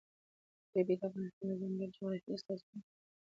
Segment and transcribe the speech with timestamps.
[0.71, 2.89] ژبې د افغانستان د ځانګړي جغرافیه استازیتوب کوي.